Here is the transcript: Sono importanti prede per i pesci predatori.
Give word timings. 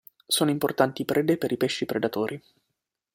Sono 0.25 0.49
importanti 0.49 1.05
prede 1.05 1.37
per 1.37 1.51
i 1.51 1.57
pesci 1.57 1.85
predatori. 1.85 2.41